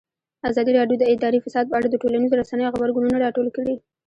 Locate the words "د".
0.99-1.03, 1.89-1.95